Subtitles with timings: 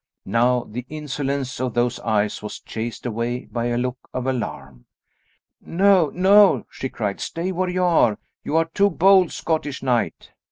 [0.25, 4.85] Now the insolence of those eyes was chased away by a look of alarm.
[5.63, 8.17] "No, no," she cried, "stay where you are.
[8.43, 10.31] You are too bold, Scottish knight."